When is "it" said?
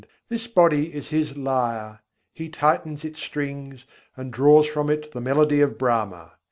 4.89-5.11